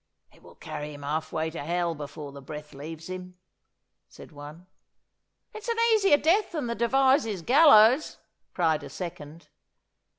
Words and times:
'It 0.33 0.41
will 0.41 0.55
carry 0.55 0.95
him 0.95 1.03
half 1.03 1.31
way 1.31 1.51
to 1.51 1.61
hell 1.63 1.93
before 1.93 2.31
the 2.31 2.41
breath 2.41 2.73
leaves 2.73 3.05
him,' 3.07 3.37
said 4.07 4.31
one. 4.31 4.65
'It's 5.53 5.67
an 5.69 5.77
easier 5.93 6.17
death 6.17 6.53
than 6.53 6.65
the 6.65 6.73
Devizes 6.73 7.43
gallows!' 7.43 8.17
cried 8.51 8.81
a 8.83 8.89
second. 8.89 9.49